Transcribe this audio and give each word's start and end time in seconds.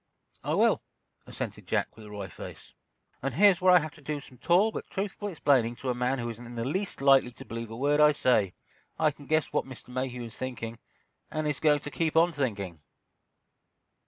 "I 0.43 0.55
will," 0.55 0.81
assented 1.27 1.67
Jack, 1.67 1.95
with 1.95 2.07
a 2.07 2.09
wry 2.09 2.27
face, 2.27 2.73
"and 3.21 3.35
here's 3.35 3.61
where 3.61 3.71
I 3.71 3.77
have 3.77 3.93
to 3.93 4.01
do 4.01 4.19
some 4.19 4.39
tall 4.39 4.71
but 4.71 4.89
truthful 4.89 5.27
explaining 5.27 5.75
to 5.75 5.89
a 5.91 5.93
man 5.93 6.17
who 6.17 6.27
isn't 6.31 6.43
in 6.47 6.55
the 6.55 6.63
least 6.63 7.01
likely 7.01 7.29
to 7.33 7.45
believe 7.45 7.69
a 7.69 7.75
word 7.77 7.99
I 7.99 8.11
say. 8.11 8.55
I 8.97 9.11
can 9.11 9.27
guess 9.27 9.53
what 9.53 9.65
Mr. 9.65 9.89
Mayhew 9.89 10.23
is 10.23 10.35
thinking, 10.39 10.79
and 11.29 11.47
is 11.47 11.59
going 11.59 11.81
to 11.81 11.91
keep 11.91 12.15
on 12.17 12.31
thinking!" 12.31 12.81